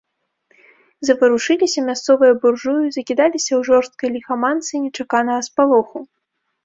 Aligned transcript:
Заварушыліся 1.07 1.79
мясцовыя 1.91 2.33
буржуі, 2.45 2.87
закідаліся 2.97 3.47
ў 3.47 3.61
жорсткай 3.71 4.09
ліхаманцы 4.17 4.73
нечаканага 4.87 5.41
спалоху. 5.51 5.97